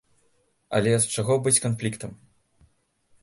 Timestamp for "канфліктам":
1.65-2.11